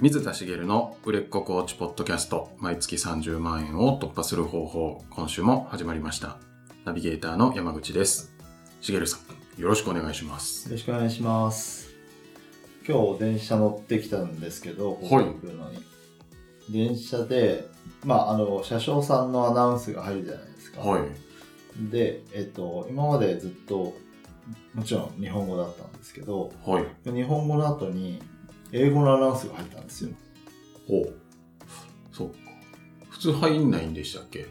[0.00, 6.36] 水田茂の売れっ子コーチポッドキャスト毎月30万円を突破する方法今週も始まりました。
[6.84, 8.32] ナビゲーターの山口です。
[8.80, 10.68] 茂さんよろしくお願いします。
[10.68, 11.90] よろしくお願いします。
[12.86, 15.20] 今日電車乗ってきたんですけどは
[16.68, 16.72] い。
[16.72, 17.66] 電車で
[18.04, 21.90] まああの車掌さんのアナウンスが入るじゃないですか、はい。
[21.90, 23.94] でえっと今までずっと
[24.74, 27.12] もちろん日本語だったんですけどはい。
[27.12, 28.22] 日本語の後に
[28.72, 30.10] 英語のアナウンスが入ったんですよ。
[32.12, 32.34] そうか。
[33.10, 34.46] 普通入んないんでしたっけ？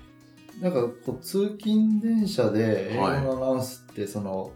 [0.61, 4.51] なんかこう通勤電車で英語はいのアナウンスってその、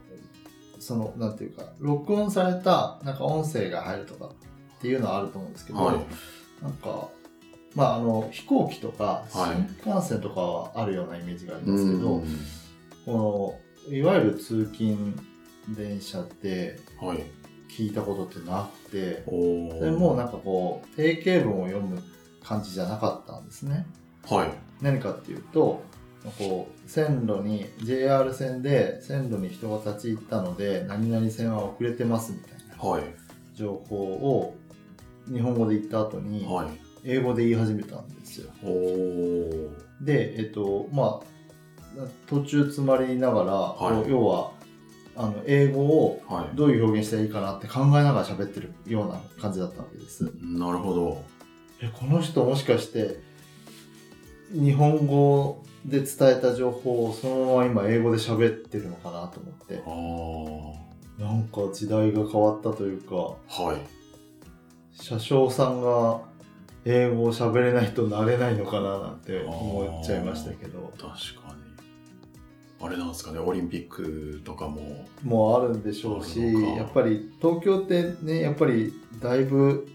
[0.79, 4.29] そのなんていうか録音されたなんか音声が入るとかっ
[4.81, 5.97] ていうのはあると思うんですけど、はい。
[6.63, 7.09] なんか
[7.75, 9.55] まああの飛行機とかはい。
[9.83, 12.25] 新幹線とかはあるようなイメージがありうますけど、ん。
[13.05, 15.15] このいわゆる通勤
[15.69, 17.23] 電車ってはい
[17.77, 22.01] 聞いたことってなくておそれもなんかこう定型文を読む
[22.43, 23.85] 感じじゃなかったんですね。
[24.27, 24.49] はい。
[24.81, 25.83] 何かっていうと
[26.37, 33.03] こう線路に JR 線で線路に人が立ち入ったので何々線は遅れてますみたいなはい。
[33.55, 34.55] 情報を
[35.31, 36.67] 日本語で言った後にはい。
[37.03, 38.51] 英語で言い始めたんですよ。
[40.01, 41.31] でえっとまあ
[42.27, 44.09] 途中詰まりながら、はい。
[44.09, 44.51] 要は
[45.21, 46.55] あの英語をはい。
[46.55, 50.23] どういう表現したらいいかなって考えながら喋ってるような感じだったわけです。
[50.41, 51.23] なるほど。
[51.81, 53.19] えこの人もしかして
[54.51, 61.23] 日本語で伝えた情報をそのまま今英語で喋ってるのかなと思って。
[61.23, 63.37] なんか時代が変わったというかは
[63.75, 63.77] い。
[64.93, 66.21] 車掌さんが
[66.83, 70.91] 英語を喋れないとなれないのかななんて思っちゃいましたけど。
[70.97, 71.09] 確
[71.45, 71.60] かに
[72.83, 75.05] あれなんですかねオリンピックとかも。
[75.23, 79.87] もうあるんでしょうしやっぱり東京ってねやっぱりだいぶ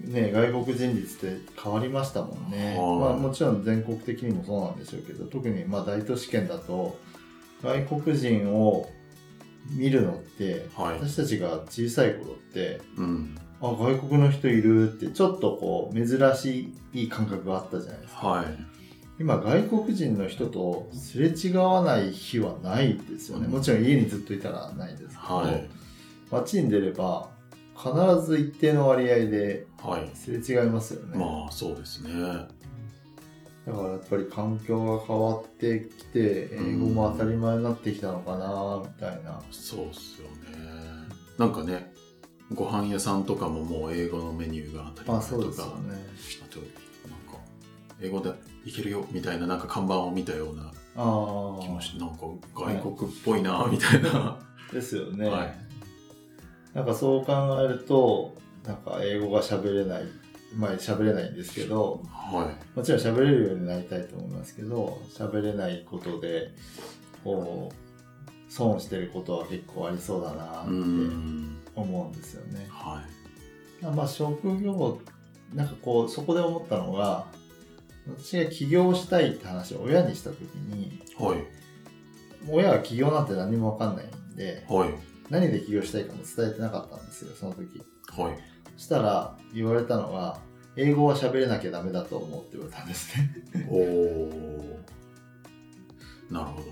[0.00, 2.98] ね外国人率って変わりましたもんね、はい。
[3.00, 6.98] まあ、もちろん全国的にもそうなんでしょうけど特にまあ大都市圏だと
[7.62, 8.88] 外国人を
[9.70, 10.94] 見るのってはい。
[10.94, 13.38] 私たちが小さい頃ってうん。
[13.60, 18.26] あ外国の人いるってちょっとこう珍しい感覚があったじゃないですか。
[18.26, 18.46] はい
[19.18, 25.68] 今外国人の人とすれ違わない日はないですよね、うんもちろん家にずっといたらないですけど、はい。
[26.30, 27.28] 街に出れば
[27.76, 27.92] 必
[28.26, 30.10] ず一定の割合ではい。
[30.14, 32.10] すれ違いますよね、まあそうですね。
[33.64, 40.58] だからやっぱり環境が変わってきて英語も当たり前になってきたのかなみたいな、そうっすよね。
[41.38, 41.92] なんかね
[42.52, 45.72] ご飯屋さんとかももう英語のメニューが当たりまあ前とかそうですよね。
[46.42, 46.72] あとなんか
[48.00, 48.32] 英語で
[48.64, 54.38] いけるよみたいななんか看板を見たようなあ気もしあなんか外国っぽいなみたいな、
[54.72, 55.54] ですよね、はい。
[56.74, 58.34] なんかそう考えると
[58.66, 60.04] なんか英語が喋れない
[60.56, 62.78] まあ喋れないんですけどはい。
[62.78, 66.50] もちろん喋れるようになりたいと思いますけど喋れないことで
[67.24, 72.66] こう損してることは結構ありそうだなっうてん思うんですよね。
[72.70, 73.02] は
[73.82, 73.84] い。
[73.96, 75.00] まあ職業
[75.54, 77.26] なんかこうそこで思ったのが
[78.06, 81.38] 私が起業したいって話を親にした時にはい。
[82.48, 84.90] 親は起業なんて何も分かんないんではい。
[85.30, 87.80] 何で起業したいかも伝えてなかったんですよその時。
[88.16, 88.38] はい。
[88.76, 90.38] そしたら言われたのが
[90.76, 93.66] 英語は喋れなきゃダメだと思うって言われたんですね。
[93.70, 94.80] おお
[96.30, 96.66] なるほど。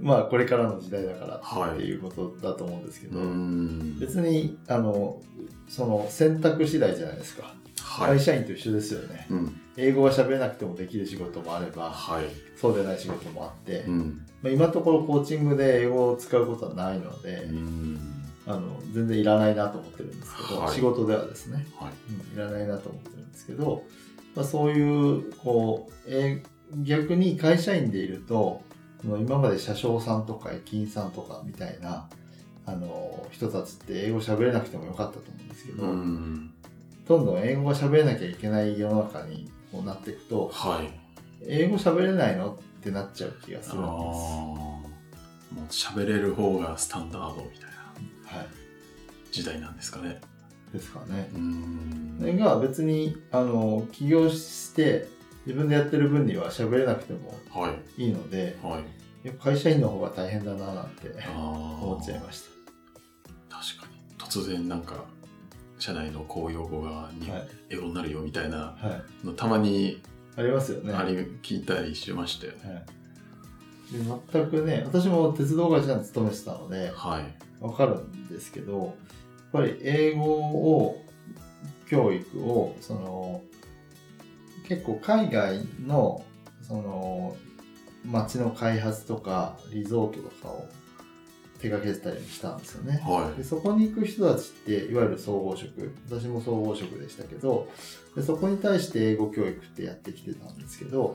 [0.00, 3.98] まあこれからの時代だからはいっていうことだと思うんですけど、うん。
[3.98, 5.20] 別にあの
[5.68, 8.08] その選択次第じゃないですか、はい。
[8.16, 9.26] 会社員と一緒ですよね。
[9.28, 12.24] うん英語が喋れなくてもできる仕事もあればはい。
[12.56, 14.26] そうでない仕事もあって、うん。
[14.42, 17.98] まあ、今のところコーチングで英語を使うことはないので、うん。
[18.46, 20.74] あの全然いらないなと思ってるんですけど、はい。
[20.74, 21.92] 仕事ではですね、はい。
[22.12, 23.82] うん、いらないなと思ってるんですけど、
[24.34, 26.52] まあ、そういうこう、えー
[26.82, 28.62] 逆に会社員でいると
[29.04, 32.08] 今まで車掌さんとか駅員さんとかみたいな
[32.64, 36.54] あの人たちって英語喋れなくてもよかったと思うんですけど、うん。
[37.06, 40.90] どんどん英語が喋れなきゃいけない世の中にこうなっていくとはい。
[41.44, 43.88] 英語喋れないのってなっちゃう気がするんです。
[43.88, 44.84] も
[45.56, 47.70] う喋れる方がスタンダードみたい
[48.32, 48.46] なはい、
[49.32, 50.20] 時代なんですかね。
[50.72, 51.30] ですかね。
[51.34, 52.16] うん。
[52.20, 55.08] それが別にあの起業して
[55.46, 58.04] 自分でやってる分には喋れなくてもはい。
[58.04, 58.78] いいのでは
[59.24, 59.30] い。
[59.42, 61.08] 会社員の方が大変だななんて
[61.40, 62.42] 思っちゃいまし
[63.48, 64.18] 確かに。
[64.18, 65.04] 突然なんか
[65.82, 67.10] 社内の公用語が
[67.68, 68.76] 英語になるよみたいな。
[69.24, 70.00] のたまに
[70.36, 70.94] ありますよね。
[70.94, 72.82] あり聞いたりしましたよねはい。
[73.92, 78.92] で全くね、私も鉄道会社に勤めてたので、はいわかるんですけど、やっ
[79.52, 81.04] ぱり英語を
[81.88, 83.42] 教育をその
[84.68, 86.24] 結構海外の
[86.62, 87.36] その
[88.04, 90.68] 街の開発とかリゾートとかを
[91.62, 93.00] 手掛けてたりしたんですよね。
[93.04, 97.68] はでそこに行く人たちっていわゆる総合職私も総合職でしたけど
[98.16, 101.14] でそこに対して英語教育ってやってきてたんですけど。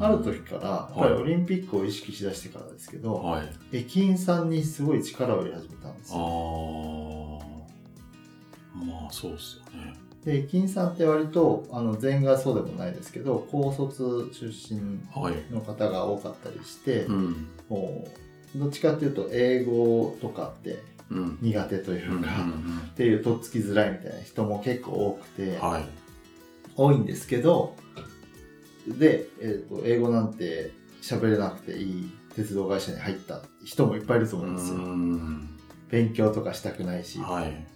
[0.00, 3.48] ある時からやっぱりオリンピックを意識しだしてからですけど、はい。
[3.72, 7.40] 駅員さんにすごい力を入れ始めたんですあよ。
[7.42, 7.44] あ。
[8.74, 9.94] まあ、そうですよね。
[10.24, 15.34] で駅員さんって割とあの全員がそうでもないですけど高卒出身はい。
[15.52, 17.46] の方が多かったりして、うん。
[17.68, 18.08] もう
[18.56, 21.38] どっちかっていうと英語とかってうん。
[21.42, 22.16] 苦手というん。
[22.16, 25.84] ううか、っんていうとっつきづらいみたいな人も結構多くて、はい。
[26.76, 27.76] 多いんですけど
[28.88, 30.72] で、えーと英語なんて
[31.02, 34.76] 喋れなくていい鉄道会社に入った人もいっぱいいると思うんですよ。
[34.78, 35.48] ん。
[35.90, 37.66] 勉強とかしたくないし、はい。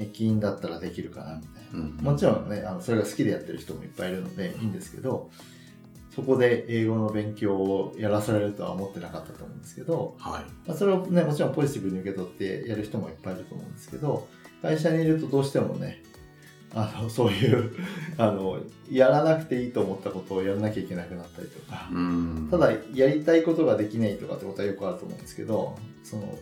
[0.00, 1.80] 駅員だったらできるかなみたいな。
[1.80, 5.30] うんもちろんね、あのそれが好きでやってる人もいっぱいいるのでいいんですけど、
[6.18, 10.42] そこで英語の勉強をやらされるとは思ってなかったと思うんですけど、はい。
[10.66, 14.26] まあ、それをね、もちろんポジティブに受け取ってやる人もいっぱいいると思うんですけど、
[14.60, 16.02] 会社にいるとどうしてもね、
[16.74, 17.70] あの、そういう、
[18.18, 18.58] あの、
[18.90, 22.48] やらなくていいと思ったことをやらなきゃいけなくなったりとか、うん。
[22.50, 26.36] ただ、やりたいことができないとかってことはよくあると思うんですけど、その、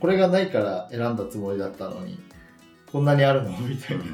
[0.00, 2.18] これがないから選んだつもりだったのに、
[2.90, 3.50] こんなにあるの？
[3.58, 4.04] みたいな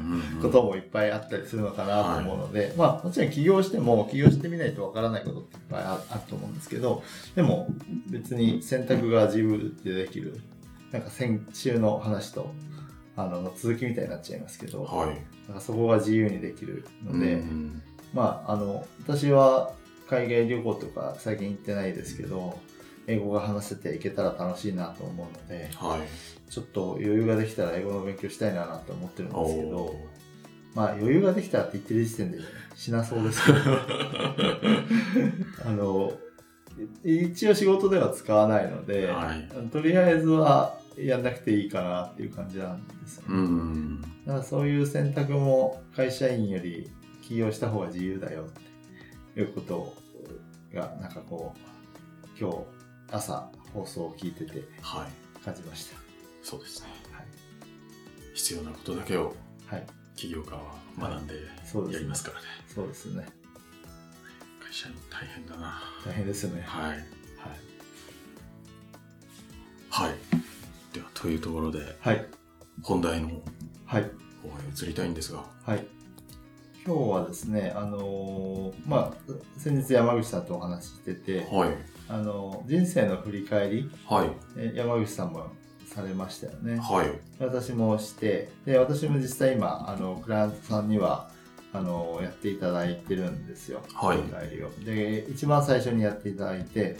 [0.41, 7.03] こともいっぱいあったりするのかなと思うので、まあもちろん起業しても起業してみないとわからないことっていっぱいああると思うんですけど
[7.35, 7.67] でも
[8.07, 10.41] 別に選択が自由でできる
[10.91, 12.51] なんか先週の話と
[13.15, 15.07] あの続きみたいになっちゃいますけど、はい。
[15.47, 17.81] なんかそこが自由にできるので、うん。
[18.13, 19.73] まああの私は
[20.09, 22.59] 海外旅行とか最近行ってないですけど
[23.07, 26.01] 英語が話せていけたら楽しいなと思うのではい。
[26.49, 29.95] ちょっと余裕ができたら英語の勉強したいなと思ってるんですけどお
[30.75, 32.39] まあ余裕ができたらって言ってる時点で
[32.75, 33.59] しなそうですけど
[35.65, 36.13] あの
[37.03, 44.01] 一応仕事では使わないので、はいとりあえずはやんなくていいかなっていう感じなんですよね、うん。
[44.01, 46.91] だからそういう選択も会社員より
[47.21, 49.95] 起業した方が自由だよっていうこと
[50.73, 51.59] がなんかこう
[52.39, 52.57] 今日
[53.13, 55.43] 朝放送を聞いててはい。
[55.45, 55.97] 感じました
[56.41, 56.87] そうですね。
[57.11, 57.25] はい、
[58.33, 59.35] 必要なことだけを
[59.67, 60.61] はい、起業家は
[60.99, 61.33] 学んで
[61.93, 62.45] やりますからね。
[62.67, 63.25] そうですね
[64.63, 65.81] 会社員大変だな。
[66.05, 66.89] 大変ですよねはい。
[66.89, 66.97] はい
[69.89, 70.13] はい。
[70.93, 72.25] では、というところで、はい
[72.81, 73.29] 本題の
[73.85, 74.11] はい方へ
[74.83, 75.85] 移りたいんですが、はい。
[76.85, 81.69] 今日はですね、あのーまあ、先日山口さんとお話ししてて、はい。
[82.09, 84.29] あの人生の振り返り、はい。
[84.57, 85.47] え山口さんも
[85.85, 86.77] されましたよね。
[86.77, 87.11] はい。
[87.39, 91.31] 私もして、で、私も実際今、あの、クライアントさんには、
[91.75, 93.81] あのやっていただいてるんですよ。
[93.95, 94.69] はい振り返りを。
[94.85, 96.97] で、一番最初にやっていただいて、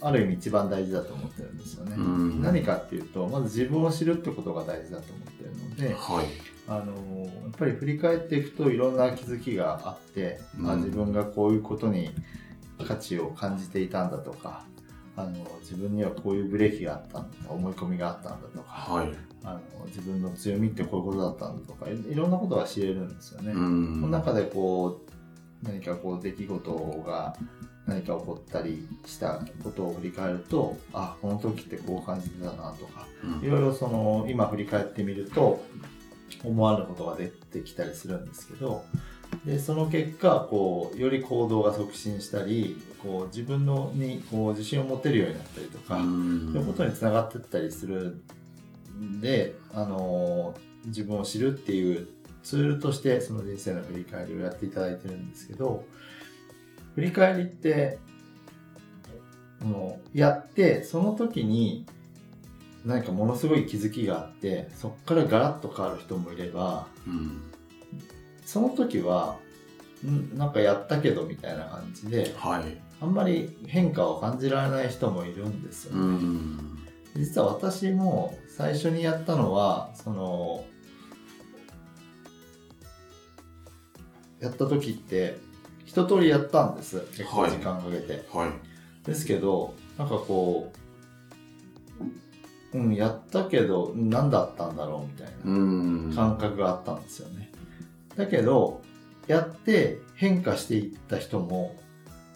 [0.00, 1.94] ある意味一番大事だと思ってるんですよね。
[1.96, 6.26] うん何かっていうと、まず自分を知るってことが大事だと思ってるので、はい。
[6.66, 12.10] あのやっぱり振り返っていくといろんな気づきがあって、あうん自分がこういうことに
[12.84, 14.64] 価値を感じていたんだとか
[15.16, 19.12] あの自分にはこういうブレーキがあったんだ思い込みがあったんだとかはい。
[19.42, 23.52] あの自分の強みってこういうことだったんだとかいいろんなことが知れるんですよね。
[23.52, 23.94] うん。
[24.00, 26.72] その中でこう何かこう出来事
[27.06, 27.36] が
[27.86, 35.64] 何か起こったりしたことを振り返るとあこの時ってこう感じてたなとかうんいろいろその今振り返ってみると
[36.44, 38.84] 思わぬことが出てきたりするんですけど
[39.44, 48.22] でその結果こうより行動が促進したりこう自分のにこう自信を持てるようになったりとか、うんそういうことにつながっていったりする
[48.98, 50.54] んで、あの
[50.86, 52.08] 自分を知るっていう
[52.42, 55.84] ツールとしてその人生の振り返りをやっていただいてるんですけど
[56.94, 57.98] 振り返りって
[59.60, 61.86] もうやってその時に
[62.84, 67.49] 何かものすごい気づきがあってそこからガラッと変わる人もいればうん。
[68.50, 69.36] その時は
[70.04, 72.64] んなんかやったけどみたいな感じではい。
[73.00, 76.00] あんまり変化を感じられない人もいるんですよね。
[76.00, 76.78] うん。
[77.14, 80.64] 実は私も最初にやったのはその
[84.40, 85.38] やった時って
[85.86, 89.06] 一通りやったんです結構時間かけて、はい。
[89.06, 90.72] ですけどなんかこ
[92.74, 96.10] ううんやったけど何だったんだろうみたいうん。
[96.10, 97.39] な感覚があったんですよね、
[98.20, 98.82] だけど
[99.26, 101.76] やって変化していった人も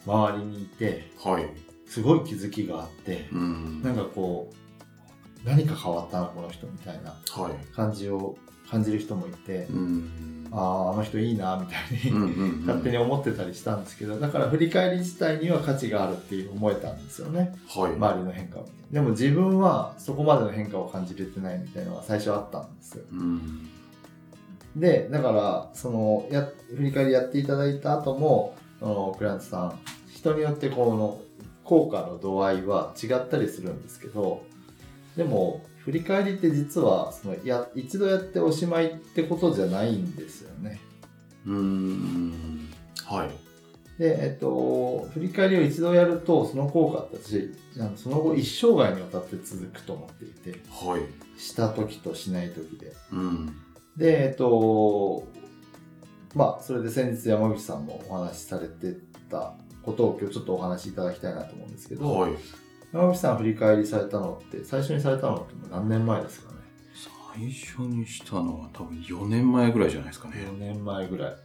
[0.06, 1.46] 周りにいてはい。
[1.86, 3.82] すごい気づきがあってうん。
[3.82, 7.74] なんかこう何か変わったなこの人みたいなはい。
[7.74, 8.36] 感じを
[8.70, 10.48] 感じる人もいて、うん。
[10.50, 11.74] ああ、あの人いいな、みた
[12.08, 12.18] いに、
[12.60, 17.54] 勝手に思ってたりしたんですけど、だから振り返り自体には価値があるっていう思えたんですよね。
[17.68, 17.92] はい。
[17.92, 18.74] 周りの変化を見て。
[18.94, 23.04] でも自分はそこまでの変化を感じれてないみたいなのが最初あったんですよ。
[23.12, 23.68] うん。
[24.76, 29.80] で、だから、その、や、振り返りやっていただいた後も、その、クライアントさん、
[30.12, 31.20] 人によってこの、
[31.64, 34.42] 効果の度合いは違ったりするんですけど、
[35.16, 40.80] でも、振り返りって実は、その、や、一度やっておしまいってことじゃないんですよね。
[41.46, 42.68] うん。
[43.04, 43.30] はい。
[43.98, 51.40] で、えっと、振り返りを一度やると、その効果って私、あのその後一生涯にわたって続くと思っていて、はい。
[51.40, 52.92] した時としない時で。
[53.12, 53.56] うん。
[53.96, 55.26] で、えっと、
[56.34, 58.98] まあ、それで先日山口さんもお話しされて
[59.30, 62.32] たことを今日ちょっとお話しいただきたいなと思うんですけど、はい。
[62.92, 66.58] 山口さん振り返りされたのって、最初にされたのって何年前ですかね？
[67.36, 70.46] 最初にしたのは多分4年前ぐらいじゃないですかね。
[70.48, 71.36] ?4 年前ぐらい。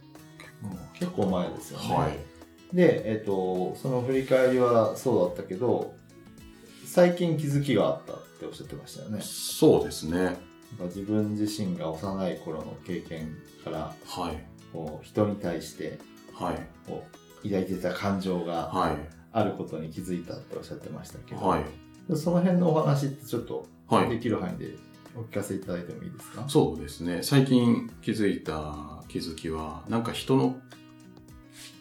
[0.94, 1.94] 結構前ですよね。
[1.94, 2.76] はい。
[2.76, 5.94] で、えっと、その振り返りはそうだったけど、
[6.84, 9.20] 最近気づきがあったっておっしゃってましたよね。
[9.22, 10.36] そうですね。
[10.78, 14.42] 自分自身が幼い頃の経験から、はい。
[14.72, 15.98] こう人に対して
[16.32, 16.56] はい。
[16.86, 17.04] こ
[17.42, 18.96] う抱いてた感情がはい。
[19.32, 22.16] あることに気づいたっておっしゃってましたけど、はい。
[22.16, 24.18] その辺のお話ってちょっとではい。
[24.18, 24.74] きる範囲で
[25.16, 27.20] お聞かせいただいてもいいですか、そうですね。
[27.22, 30.56] 最近気づいた気づきは、なんか人の、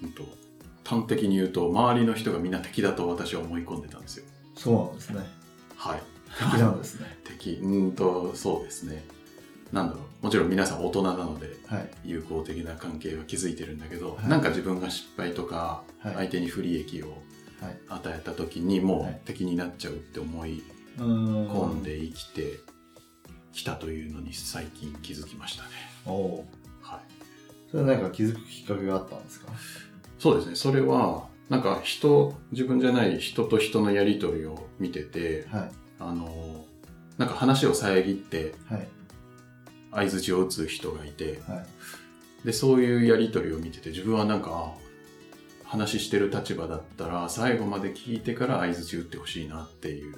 [0.03, 0.23] うんと、
[0.83, 4.25] 端的に言うと、周りの人がみんな敵だと私は思い込んでたんですよ。
[4.55, 5.19] そうなんですね。
[5.75, 6.01] はい。
[6.37, 7.17] 敵なんですね。
[7.25, 9.03] 敵、うんと、そうですね。
[9.71, 10.25] なんだろう。
[10.25, 11.89] もちろん皆さん大人なので、はい。
[12.05, 16.15] 友好的な関係は築いてるんだけど、はいなんか自分が失敗とか、はい。
[16.15, 17.21] 相手に不利益を
[17.61, 17.77] はい。
[17.89, 20.63] 与えた時にもはいう敵になっちゃうって思い
[20.97, 22.59] 込んで生きて
[23.51, 25.69] きたというのに最近気づきましたね。
[26.05, 26.47] おお
[26.81, 26.99] はい。
[27.69, 29.51] それは何か気づくきっかけがあったんですか？
[30.17, 30.55] そうですね。
[30.55, 35.71] それは、なんか人、自分じゃない人と人のやりとりを見てて、はい。
[35.99, 36.65] あの、
[37.17, 38.87] なんか話を遮ってはい。
[39.91, 41.65] 相槌を打つ人がいて、は
[42.43, 42.45] い。
[42.45, 44.79] で、そういうやりとりを見てて、自分はなんか、あ
[45.65, 50.15] 話してる立場だったら、最後まで聞いてから相槌打ってほしいなっていう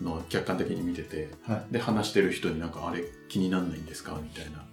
[0.00, 1.72] のを客観的に見てて、はい。
[1.72, 4.18] で、話してる人になんか、あれ気になんないんですか？
[4.20, 4.64] みたいな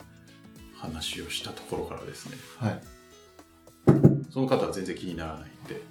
[0.76, 2.82] 話をしたところからですね、はい。
[4.32, 5.82] その方は全然気にならないって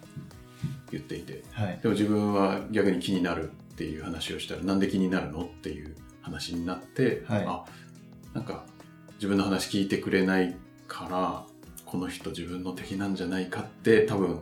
[0.92, 1.78] 言っていて、はい。
[1.82, 5.44] でも自分は逆に気になるっていう話をしたら、なんで気になるの？
[5.44, 7.64] っていう話になって、はいあ、
[8.32, 8.64] なんか
[9.16, 10.56] 自分の話聞いてくれない
[10.88, 11.44] から、
[11.84, 14.40] この人自分の敵なんじゃないかって多分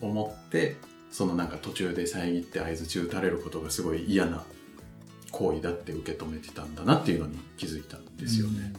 [0.00, 0.76] 思って、
[1.12, 4.42] そのなんか途中で遮って合図打たれることがすごい嫌な
[5.30, 8.60] 行為だって受け止めてたんだなっていうのに気づいたんですよね。
[8.60, 8.74] なんか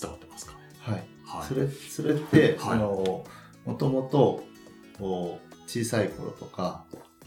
[0.00, 0.58] 伝わってますかね？
[0.86, 0.92] うん。
[0.92, 1.04] はい。
[1.26, 1.48] はい。
[1.48, 3.24] それ、それって、はいその、
[3.66, 4.44] もともと、
[5.70, 6.84] 小さい頃とか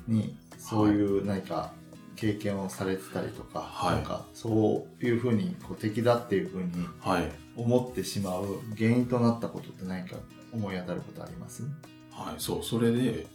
[0.07, 1.71] に、そういう何か
[2.17, 3.95] 経験をされてたりとか、はい。
[3.95, 7.31] なんか、そういうふうに、こう、敵だっていうふうにはい。
[7.55, 10.17] 思ってしまう原因となったことって何か
[10.51, 11.63] 思い当たることあります？
[12.11, 13.27] はい、そう、それで、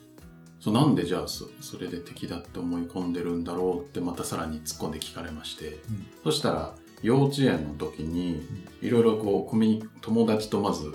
[0.61, 5.79] そうなんでじゃあそそれで敵だって思い込んでるんだろうってまたさらに突っ込んで聞かれまして、うん。
[6.25, 8.43] そしたら幼稚園の時に
[8.83, 10.93] いろいろこうコミ友達とまず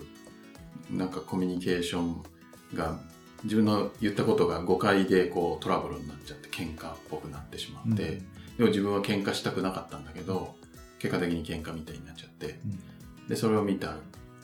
[0.91, 2.23] なんかコミュニケーション
[2.73, 2.99] が
[3.43, 8.21] 自分の言ったことが誤解でこうトラブルになっちゃって喧嘩っぽくなってしまって、
[8.57, 10.55] でも自分は喧嘩したくなかったんだけど
[10.99, 12.59] 結果的に喧嘩みたいになっちゃって。
[13.27, 13.95] でそれを見た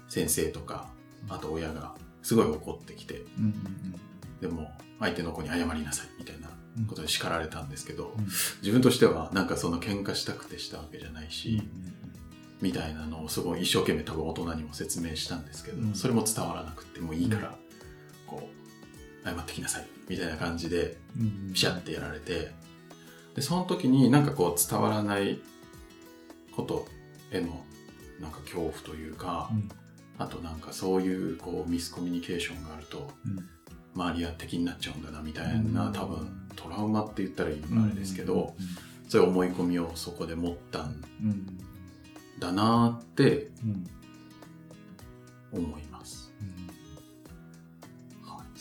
[0.08, 0.88] 先生とか
[1.28, 4.00] あと親がすごい怒ってきてうんうん
[4.42, 8.26] でも相手の子に謝りなさいみたいなうんことで叱られたんですけど、うん。
[8.26, 11.62] 自分としてはなんかその喧嘩したくてしたわけじゃないうんし、
[12.62, 15.94] みたいなのをすごい一生懸命多分大人にも説明したんですけど、うん。
[15.94, 17.56] それも伝わらなくてもういいから、
[19.24, 20.98] 謝ってきなさいみたいな感じで
[21.54, 22.52] ピシャってやられて
[23.36, 25.40] でその時になんかこう伝わらない
[26.56, 26.88] こと
[27.32, 27.64] への
[28.20, 29.70] なんか恐怖というか、うん。
[30.18, 33.50] あとなんかそういうこうミスコミュニケーションがあるとうん。
[33.96, 35.94] 周りは敵になっちゃうんだなみたいな、うん。
[35.94, 39.10] 多分トラウマって言ったらいいのかあれですけど、うん。
[39.10, 41.58] そういう思い込みをそこで持ったんうん
[42.40, 43.88] だなってうん。
[45.52, 45.84] 思い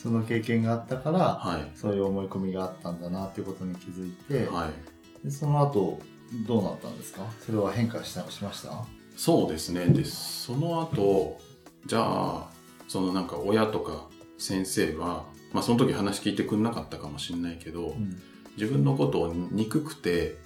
[0.08, 1.22] その経験があったから、い。
[1.58, 1.70] はい。
[1.74, 5.24] そういう思い込みがあったんだなっていうことに気づいて、はい。
[5.24, 6.00] でその後
[6.46, 7.22] どうなったんですか？
[7.44, 8.84] それは変化したしました？
[9.16, 9.86] そうですね。
[9.86, 11.38] で、その後、
[11.86, 12.50] じゃあ、
[12.88, 18.20] そのなんか親とか先生は、まあその時話聞いてくんなかったかもしれないけど、うん
[18.56, 20.36] 自分のことを憎くて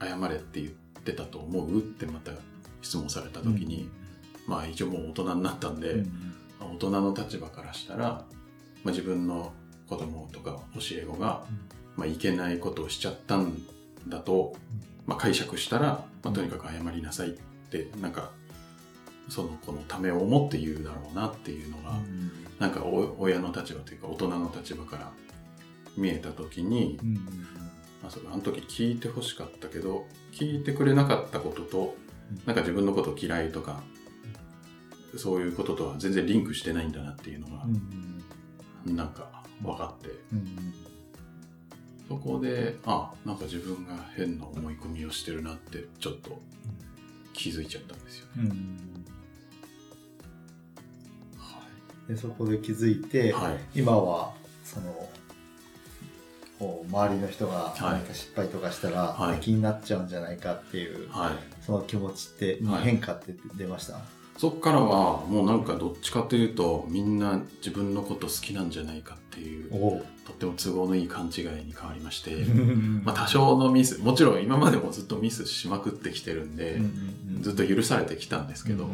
[0.00, 2.32] 謝れって言っってたと思うってまた
[2.82, 3.88] 質問された時に、
[4.46, 6.04] まあ一応もう大人になったんで、
[6.60, 8.24] 大人の立場からしたら、
[8.84, 9.52] まあ、自分の
[9.88, 11.44] 子供とか教え子が、
[11.96, 13.62] まあ、いけないことをしちゃったん
[14.06, 14.54] だと、
[15.06, 17.32] まあ、解釈したら、まあ、とにかく謝りなさいっ
[17.70, 18.30] てなんか
[19.28, 21.98] その子のためを思って言うだろうなっていうのが、
[22.58, 25.12] なんかお親の立場というか大人の立場から
[25.96, 26.98] 見えた時に、
[28.02, 31.96] まあ、それあの時聞いてほしかったけど聞いてくれなかったことと
[32.46, 33.82] なんか自分のこと嫌いとか
[35.16, 37.64] そういうこととは全然リンクしてないんだなっていうのが、
[38.86, 40.10] なんか分かって、
[42.08, 46.40] そこであなんか自分が変な思い込みをしてるなってちょっと
[47.32, 48.52] 気づいちゃったんですよね。
[52.08, 53.58] でそこで気づいて、はい。
[53.80, 54.32] 今は
[54.64, 55.08] その
[56.58, 59.40] 周りの人が何か失敗とかしたら、はい。
[59.40, 61.32] 気になっちゃうんじゃないかっていう、はい。
[61.62, 62.82] その気持ちって、はい。
[62.82, 64.00] 変化って出ました？
[64.38, 72.44] そっからはもうなんかどっちかというとみんな自分のこと好きなんじゃないかっていうおとっても都合のいい勘違いに変わりまして、
[73.02, 76.80] ま多少のミスもちろん今までもずっとミスしまくってきてるんで、
[77.40, 78.88] ずっと許されてきたんですけど、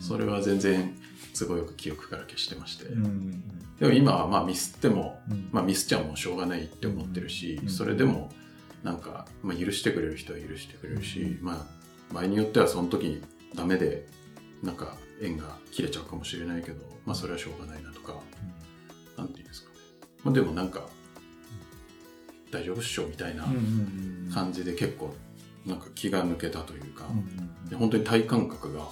[0.00, 0.94] それは全然
[1.38, 2.94] 都合よく記憶から消してまして、で
[3.86, 5.20] も今はまあミスっても、
[5.52, 8.32] まあ、ミスっちゃもうしょうがないって思ってるし、うんそれでも
[8.82, 11.66] なんか、まあ、許してくれる人は許してくれるし、ま
[12.10, 13.20] あ場合によってはその時
[13.54, 14.06] ダメで
[14.62, 18.14] なんか縁が切れちゃうかもしれないけど、まあそれはしょうがないなとか、
[19.16, 19.76] なんていうんですかね、
[20.24, 20.88] まあ、でもなんか
[22.50, 23.46] 大丈夫っしょみたいな
[24.32, 25.14] 感じで結構
[25.66, 27.04] なんか気が抜けたというか、
[27.68, 28.86] で本当に体感覚が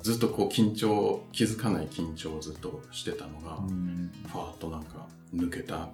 [0.00, 5.88] ずっとこう緊張気づかない緊張をずっとしてたのが、ファーッとなんか抜けた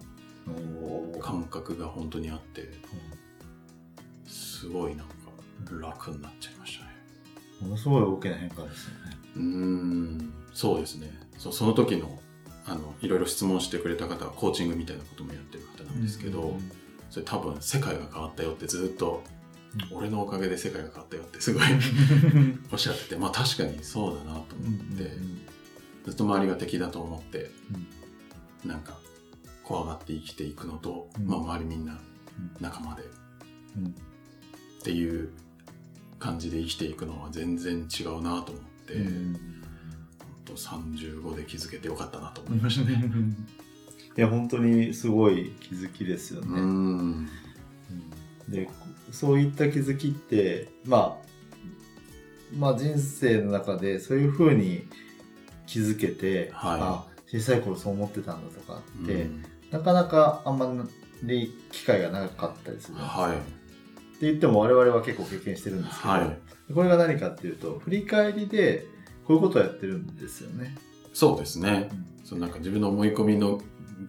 [1.21, 2.68] 感覚が本当にあって
[4.26, 5.15] すごいなんか
[5.80, 6.91] 楽になっちゃいましたね。
[7.62, 9.05] ものすごい大きな変化ですよね。
[9.37, 10.33] うーん。
[10.53, 11.11] そうですね。
[11.39, 12.19] そその時の
[12.67, 16.57] あのいろいろ質問してくれた方はコーチングみたいなこともやってる方なんですけど、
[17.11, 19.23] それ多分世界が変わったよってずっと、
[19.93, 21.63] 俺のおかげで世界が変わったよってすごい
[22.73, 25.13] おっしゃっててまあ確かにそうだなと思って、
[26.07, 27.51] ずっと周りが敵だと思って、
[28.65, 28.99] なんか
[29.67, 31.27] 怖がって生きていくのと、うん。
[31.27, 31.99] まあ、周りみんな
[32.61, 33.03] 仲間で。
[33.03, 35.31] っていう
[36.21, 39.39] 感じで生きていくのは全然違うなと思って、本
[40.45, 43.03] 当35で気づけてよかったなと思いましたね。
[44.17, 46.61] いや本当にすごい気づきですようね。
[46.61, 47.29] ん。
[48.49, 48.69] で
[49.11, 51.27] そういった気づきって、まあ、
[52.57, 54.87] まあ人生の中でそういうふうに
[55.67, 56.81] 気づけて、はい。
[56.81, 59.45] あ小さい頃そう思ってたんだとかって、うん。
[59.71, 60.87] なかなかあんま
[61.23, 62.95] り機会がなかったりする。
[62.95, 63.37] んですよはい。
[63.37, 63.41] っ
[64.19, 66.39] て言っても我々は結構経験してるんですけど、はい
[66.75, 68.87] これが何かっていうと振り返りで
[69.26, 70.76] こういうことをやってるんですよね。
[71.13, 71.91] そうですね
[72.25, 73.61] そのなんか自分の思い込みの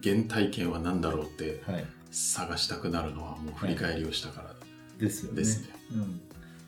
[0.02, 4.54] 原体験は何だろうってはい、探したくなるのはもう振り返りをしたから
[4.98, 5.38] ですよね。
[5.38, 5.68] ですね。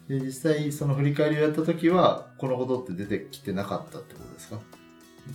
[0.09, 4.61] うん、で実際その振り返りをやった時はこのことって出てきてなかったってことですか？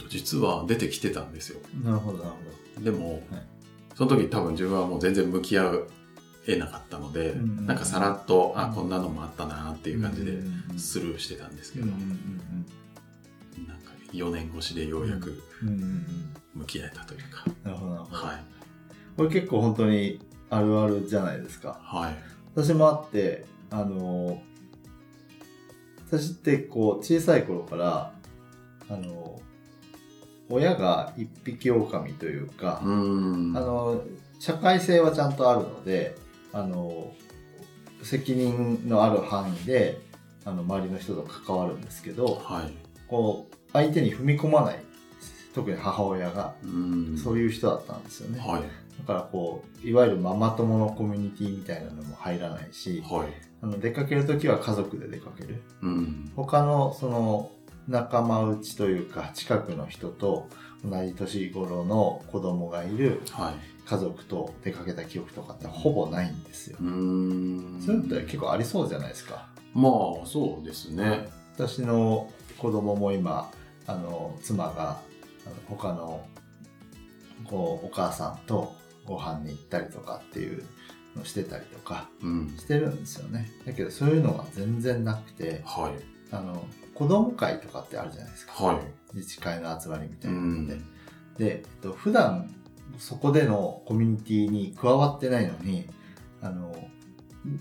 [0.10, 1.60] 実は出てきてたんですよ。
[1.84, 2.30] なるほどなる
[2.76, 3.46] ほでも、はい
[3.94, 5.86] その時多分自分はもう全然向き合
[6.48, 7.34] えなかったので、
[7.66, 10.38] なんかさらっと、あうんこんなのもあったなっていう感じで
[10.78, 15.44] スルーしてたんですけど、どうんうんなんか4年越しでようやく
[16.54, 18.44] 向き合えたというか、なるほどはい。
[19.18, 21.80] これ結構本当にあるあるじゃないですか。
[21.82, 22.16] はい。
[22.54, 24.42] 私もあってあの
[26.08, 28.14] 私ってこう小さい頃から
[28.90, 29.42] あの
[30.50, 32.92] 親が一匹狼というか、うあ
[33.60, 34.04] の
[34.40, 36.16] 社会性はちゃんとあるので
[36.56, 37.12] あの
[38.02, 40.00] 責任のある範囲で
[40.46, 42.74] あの周りの人と関わるんですけどはい。
[43.08, 44.80] こう相手に踏み込まない
[45.54, 46.56] 特に母親が
[47.22, 48.62] そういう人だったんですよね、はい。
[48.62, 53.28] だからこういわゆるママ友のコミュニティみたいなのも入らないしはい。
[53.62, 55.62] あの出かける時は家族で出かける。
[55.82, 56.32] うん。
[56.38, 57.52] 他のその
[57.90, 60.48] 仲間内というか近くの人と
[60.84, 66.84] 同じ年頃の子供がいるはい家族と出かけた記憶とかってほぼないんですよう。
[66.84, 69.48] ーんそういうのって結構ありそうじゃないですか。
[69.74, 73.52] まあそうですね私の子供も今、
[73.88, 75.00] あの、妻が、
[75.70, 76.26] 他の、
[77.46, 80.64] こう、お母さんとご飯に行ったりとかっていう
[81.16, 83.50] のをしてたりとかうんしてるんですよね。
[83.66, 85.94] だけどそういうのが全然なくて、はい
[86.32, 88.54] あの、子供会とかってあるじゃないですか。
[88.64, 88.78] はい
[89.14, 90.76] 自治会の集まりみたういなので。
[90.76, 90.80] ん
[91.38, 92.54] で、えっと、普段
[92.98, 95.88] そこでのコミュニティに加わってないのに、
[96.42, 96.76] あの、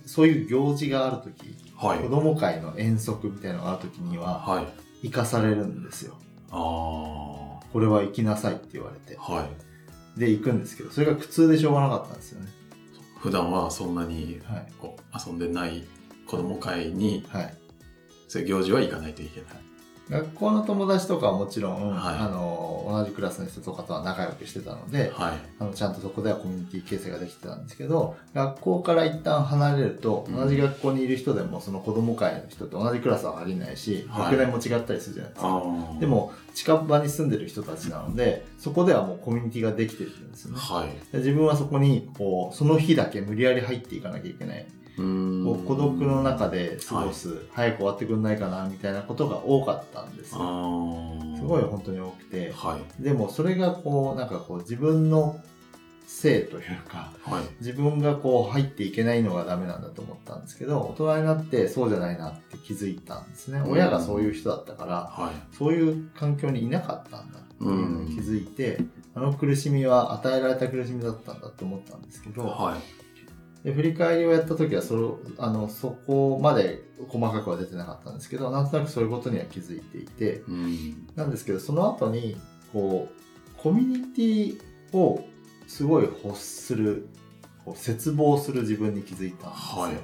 [0.07, 2.09] そういう行事があるとき、はい子。
[2.09, 4.63] 供会の遠足みたいなのがあるときには、は
[5.03, 5.09] い。
[5.09, 6.17] 行かされるんですよ。
[6.51, 7.65] ああ。
[7.73, 9.19] これは行きなさいって言われて。
[9.19, 9.49] は
[10.17, 10.21] い。
[10.21, 12.49] で、行くんですけど、それが苦痛でしょうがなかったんですよね。
[13.19, 14.73] 普段はそんなにはい。
[14.79, 15.85] こう遊んでない
[16.27, 17.55] 子供会に、はい。
[18.29, 19.51] そういう行事は行かないといけない。
[20.11, 25.33] 学校の友達とかはもちろん、はいあの、同じクラスの人とかとは仲良くしてたので、はい。
[25.59, 35.49] あの、ちゃんとそこではコミュニティ形成ができてたんですけど、学校から一旦離れると、うん同じ学校にいる人でも、その子供会の人と同じクラスは入れないし、はい学年も違ったりするじゃないですか。
[35.49, 35.63] あ
[35.97, 36.01] あ。
[36.01, 40.59] で、も、近場に住んでる人たちなので、そこではもうコミュニティができてるんですよね。
[40.61, 40.89] はい。
[41.13, 44.67] で自分はそこに、こう、その日だけ無理やり入っていかなきゃいけない。
[44.97, 50.39] こう孤独の中で過ごす、早く終わってくんないかな、みたいなことが多かったんですよ。
[51.37, 52.53] すごい本当に多くて。
[52.53, 53.03] はい。
[53.03, 55.41] でもそれがこう、なんかこう自分の
[56.07, 57.45] せいというか、はい。
[57.61, 63.59] 自分がこう入っていけないのがダメなんだと思ったんですけど、大人になってそうじゃないなって気づいたんですね。
[63.59, 65.57] うん親がそういう人だったから、はい。
[65.57, 68.79] そういう環境にいなかったんだっていうのに気づいて、
[69.15, 73.04] あの苦しみは与えられた苦しみだったんだと思ったんですけど、はい。
[73.65, 81.07] で振り返りをやった時はそれあのそこまで細かくは出てなかったんですけどなんとなくそういうことには気づいていてうん。
[81.17, 82.37] なんですけどその後に
[82.73, 85.25] こうコミュニティを
[85.67, 87.09] すごい欲する
[87.65, 89.83] こう絶望する自分に気づいたんですよ。
[89.83, 89.97] はい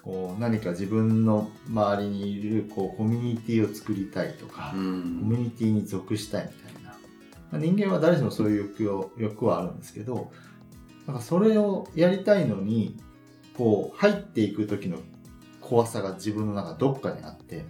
[0.00, 5.28] こう何か自分の周りにいるこうコミュニティを作りたいとか、うコミん。
[5.32, 6.90] ュニティに属したいみたいな。
[7.50, 10.30] まあ人間は誰しもそういう欲を欲はあるんですけど、
[11.08, 12.96] なんかそれをやりたいのに、
[13.56, 14.98] こう、入っていく時の
[15.62, 17.64] 怖さが自分の中どっかにあって、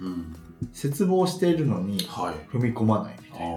[0.00, 0.36] うん。
[0.72, 2.34] 絶望しているのにはい。
[2.56, 3.56] 踏み込まないみあたいな。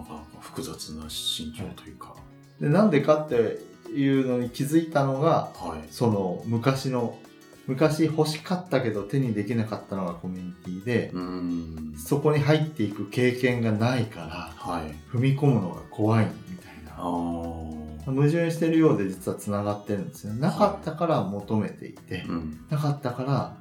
[0.00, 0.02] あ。
[0.02, 2.16] なかなか複雑な心境というか。
[2.60, 3.58] で、なんでかって
[3.96, 5.88] いうのに気づいたのが、はい。
[5.92, 7.16] その昔の、
[7.68, 11.94] 昔欲しかったけど手にできなかったのがコミュニティで、うん。
[11.96, 14.26] そこに入っていく経験がないから、
[14.56, 15.16] はい。
[15.16, 16.42] 踏み込むのが怖いみたいな。
[16.42, 16.45] ああ。
[16.96, 22.66] 矛盾してるようで実はつながってるんですよなかったから求めていて、うん。
[22.70, 23.56] なかったから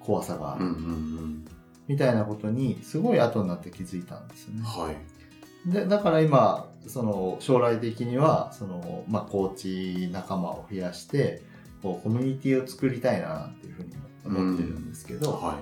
[0.00, 1.44] 怖さがある、うんうんうん。
[1.88, 4.62] みたいなことにすごい後になって気づいたんですよね。
[4.62, 5.70] はい。
[5.70, 11.42] でだから今その将来的にはその、まあ、コーチ仲間を増やして
[11.82, 13.90] こうコミュニティを作りたいなっていうふうに
[14.24, 15.58] 思ってるんですけど、は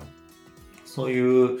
[0.85, 1.59] そういうう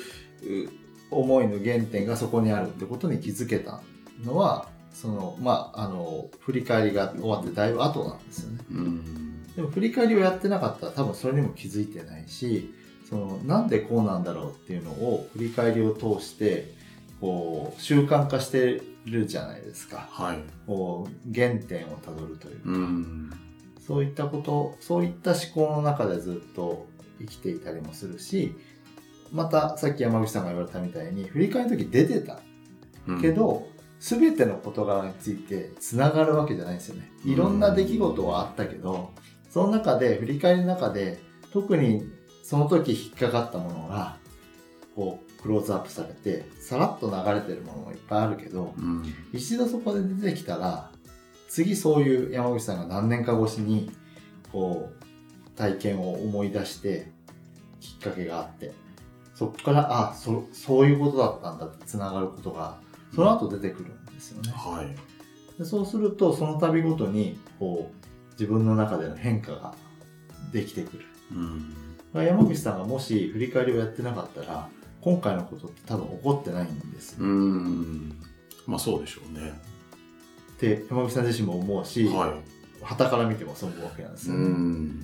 [1.11, 3.81] 思いの原点がそこにあるってことに気づけた
[4.23, 8.59] のはそのまああの振り返りが終わってだいぶ後なんですよね。
[8.71, 8.73] い。
[8.73, 9.55] うん。
[9.55, 12.73] でも振り返りをやってなかったら多分それにも気づいてないし
[13.09, 16.73] そのなんでこうなんだろうっていうのを振り返りを通して
[17.21, 20.39] こう習慣化してるじゃないですかはい。
[20.67, 23.31] こう原点をたどるというか、うん。
[23.79, 26.87] そういったことそういった思考の中でずっと
[27.19, 28.55] 生きていたりもするし
[29.31, 32.39] またさっき山口さんが言われたみたいに振り返りの時出てた
[33.07, 33.67] うんけ、ど、
[33.99, 37.11] 全ての事柄についてつながるわけじゃないんですよね。
[37.25, 39.11] いろんな出来事はあったけど、
[39.49, 41.19] その中で、振り返りの中で、
[41.51, 42.09] 特に
[42.43, 44.17] その時引っかかったものが、
[44.95, 49.03] こう、クローズアップされて、さらっと流れてるものもいっぱいあるけど、うん。
[49.33, 50.91] 一度そこで出てきたら、
[51.47, 53.91] 次そういう山口さんが何年か越しに、
[54.51, 57.11] こう、体験を思い出して、
[57.79, 58.73] きっかけがあって、
[59.35, 62.79] そこから、あ、そ、そういうことだったんだって繋がることが、
[63.15, 64.51] その後出てくるんですよね。
[64.51, 64.95] はい。
[65.57, 69.75] でそうすると、その度ごとに、こう、自分の中での変化が
[70.53, 71.05] できてくる。
[71.31, 71.73] うん。
[72.13, 74.69] まあ山口さんがもし振り返りをやってなかったら、
[75.01, 77.25] 今回のことって多分起こってないんですよ。
[77.25, 78.15] うん。
[78.65, 79.59] まあそうでしょうね。
[80.53, 82.37] って山口さん自身も思うし、は
[82.81, 84.31] 旗から見てもそう思うわけなんですい。
[84.31, 84.99] よ、うねん。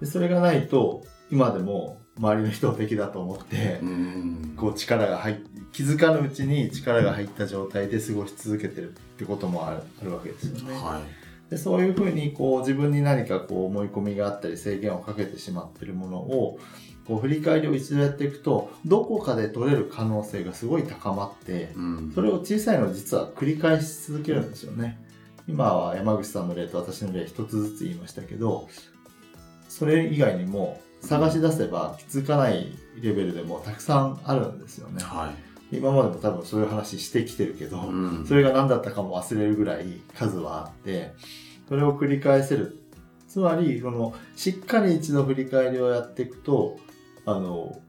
[0.00, 0.06] で。
[0.06, 4.54] それがないと、今でも周りの人を敵だと思ってう、ん。
[4.56, 5.36] こう力が入っ
[5.74, 10.74] 気づかぬうちに力が入った状態で過ごし続けてるってこともあるあるわけですよね。
[10.74, 11.50] はい。
[11.50, 16.58] でそういうふうにこう自分に何かこう思い込みがあったり制限をかけてしまっているものを
[17.06, 22.12] こう振り返りを一度やっていくとどこかで取れる可能性がすごい高まってうん。
[22.14, 24.98] それを小さいのを実は繰り返し続けるんですよね。
[25.48, 28.68] 今は山口さんの例と私の例一つずつ言いましたけど
[29.68, 35.02] それ以外にも探し出せば気づかないレベルでもたくさんあるんですよね。
[35.02, 35.32] は
[35.70, 35.76] い。
[35.76, 38.26] 今までも多分そういう話してきてるけど、うん。
[38.26, 41.12] それが何だったかも忘れるぐらい数はあって、
[41.68, 42.78] それを繰り返せる。
[43.28, 46.78] つまり、その、しっかり一度振り返りをやっていくと、
[47.26, 47.80] あの、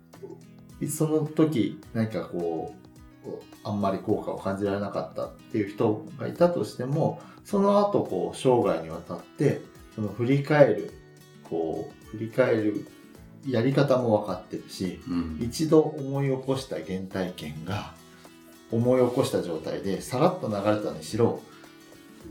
[0.89, 2.86] その時、何かこう、
[3.63, 9.62] あんまり効果を感じられなかったっていう人がいたとしてもその後こう生涯にわたって
[9.95, 10.93] その振り返る
[11.43, 12.88] こう振り返る
[13.47, 15.39] やり方も分かってるしうん。
[15.41, 17.93] 一度思い起こした原体験が
[18.71, 21.41] 思い起こした状態でさらっと流れたにしろ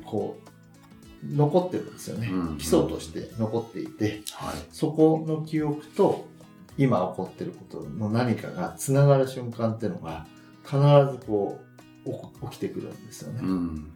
[0.05, 4.57] こう残ってるんですよね、うん基礎として残っていてはい。
[4.71, 6.27] そこの記憶と
[6.77, 10.27] 今起こってることの何かがつながる瞬間っていうのが
[10.65, 11.61] 必ずこ
[12.05, 13.91] うお起きてくるんですよね、うん。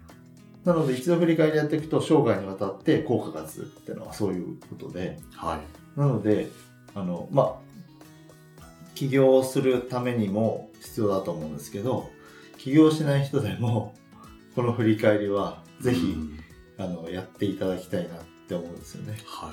[0.64, 5.61] なので一度振り返りやっていくと生涯にわたって効果が続くっていうのはそういうことでは
[5.96, 5.98] い。
[5.98, 6.48] なので、
[6.94, 12.11] あの、まあ、起業するためにも必要だと思うんですけど、
[12.57, 13.94] 起業しない人でも、
[14.55, 16.38] この振り返りは、ぜひ、うん
[16.79, 19.18] あの、やっていただきたいなって思うんですよね。
[19.27, 19.53] は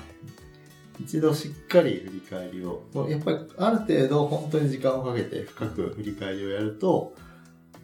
[0.98, 1.02] い。
[1.02, 7.14] 一度しっかり振り返りを、もうやっぱりある程度本当に時間をかけて深く振り返りをやると、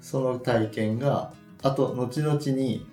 [0.01, 2.87] その体験が、あと、後々に、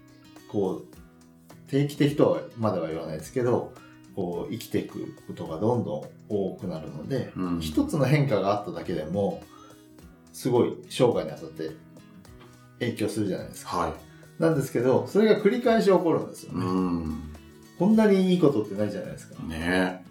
[0.51, 3.73] こう、定期的とはまでは言わないですけど、
[4.15, 9.43] こう、生きていくことがどんどん多くなるので、うん一つの変化があっただけでも、
[10.31, 11.71] すごい生涯にあたって
[12.79, 13.77] 影響するじゃないですか。
[13.77, 13.93] はい。
[14.41, 16.65] なんですけど、それが繰り返し起こるんですよね。
[16.65, 17.33] うん。
[17.77, 19.41] こんなにいいことってないじゃないですか。
[19.43, 20.09] ねえ。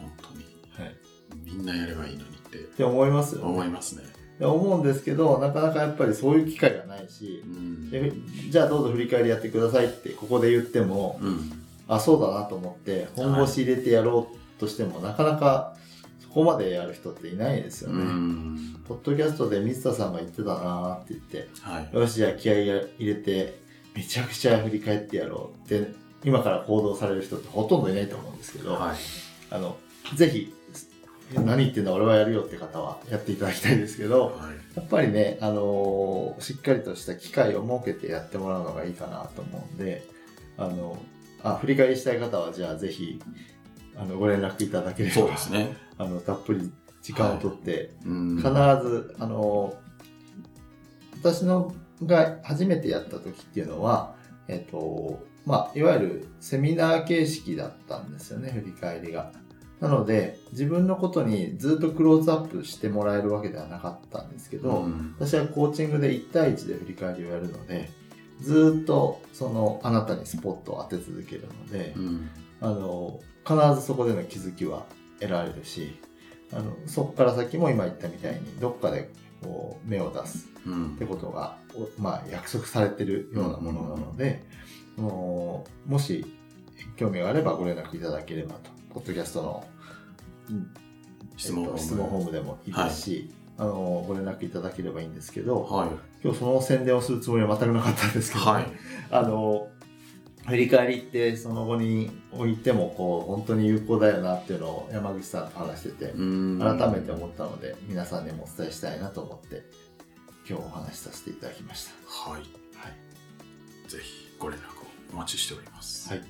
[0.00, 0.44] 本当に。
[0.72, 0.96] はい。
[1.44, 3.46] みんなやればいいのにってって思いますよね。
[3.48, 4.04] 思いますね。
[4.40, 7.90] 思うんですけど、なかなかやっぱりそういう機会がないしう、ん。
[7.90, 8.12] で
[8.50, 11.52] じゃあどうぞ振り返りやってくださいってここで言っても、うん。
[11.88, 15.76] あ、そうだなと思って本腰入れてやろうとしても、なかなか
[16.22, 18.04] そこまでやる人っていないですようね。
[18.04, 18.76] ん。
[18.86, 21.94] ポッドキャストで水田さんが言ってたなーって言って、はい。
[21.94, 23.58] よし、じゃあ気合い入れて、
[23.94, 25.92] めちゃくちゃ振り返ってやろうって、
[26.24, 28.96] 今から行動される人ってほとんどいないと思うんですけど、はい。
[29.50, 29.76] あの、
[30.14, 30.54] ぜひ、
[31.34, 34.76] 何言ってんだ俺はやるよって方はやっていただきたいですけど、はい。
[34.76, 40.04] やっぱりね、あのーしっかりとした機会を設けてやってもらうのがいいかなと思うんで、
[40.58, 41.00] あの、
[41.42, 43.20] あ、振り返りしたい方は、じゃあぜひ、
[43.96, 45.76] あの、ご連絡いただければ、そうですね。
[45.98, 46.70] あの、たっぷり
[47.02, 48.36] 時間をとって、うん。
[48.36, 49.90] 必ず、あのー
[51.22, 51.74] 私の
[52.06, 54.14] が初めてやった時っていうのは、
[54.48, 59.32] えっ、と、まあ、いわゆるセミナー形式だったんですよね、振り返りが。
[59.80, 67.90] なので、自分のことにずっとクローズアップしてもらえるわけではなかったんですけど、うん私はコーチングで1対1で振り返りをやるので、
[68.40, 72.30] ずっとそのあなたにスポットを当て続けるので、うん。
[72.60, 74.84] あの、必ずそこでの気づきは
[75.20, 75.98] 得られるし、
[76.52, 79.10] あの、そこから先も今言ったみたいに、どっかで
[79.42, 84.42] こう目を出すうんってことが、おまあ約束されてるようなものなので、
[84.96, 86.26] もうもし
[86.96, 88.70] 興味があればご連絡いただければと。
[88.92, 89.64] ポッドキャストの、
[90.50, 90.70] うん
[91.36, 95.88] 質問えっと質問フォームでもいいですし、あの、ご連絡いただければいいんですけど、はい。
[96.22, 98.66] 今日その宣伝をするつもりは全くなかったんですけど、はい。
[99.10, 99.68] あの、
[100.50, 109.64] 振り返りってその後に置いてもこう本当に有効だよなっていうのを山口さんと話しててうん改めて思ったので皆さんにもお伝えしたいなと思って
[110.48, 111.92] 今日お話しさせていただきました。
[112.30, 112.40] はい。
[112.40, 113.88] はい。
[113.88, 116.08] ぜひご連絡をお待ちしております。
[116.08, 116.22] はい。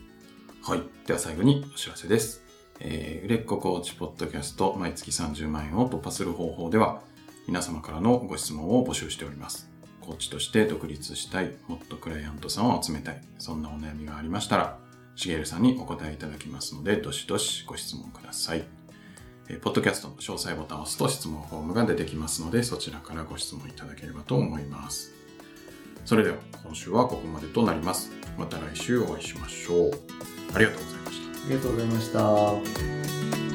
[0.62, 0.82] はい。
[1.06, 2.42] では最後にお知らせです。
[2.80, 7.02] えー、売れっ子コーチポッドキャスト毎月30万円を突破する方法では
[7.46, 9.70] 皆様からのご質問を募集しております。
[10.00, 14.78] コーチとして独立したい、もっとクライアントさんを集めたい、そんなお悩みがありましたら、
[15.16, 18.64] しげるさんにお答えいただきますので、どしどしご質問ください。
[19.48, 25.12] えーポッドキャストの詳細ボタンを押すと質問フォームが出てきますので、そちらからご質問いただければと思います。
[26.04, 28.10] それでは今週はここまでとなります。
[28.38, 29.90] また来週お会いしましょう。
[30.54, 31.46] ありがとうございました。
[31.46, 32.12] ありがとうございまし
[33.44, 33.49] た。